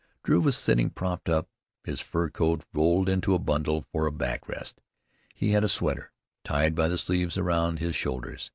[0.23, 1.47] Drew was sitting propped up,
[1.83, 4.81] his fur coat rolled into a bundle for a back rest.
[5.35, 6.11] He had a sweater,
[6.43, 8.49] tied by the sleeves, around his shoulders.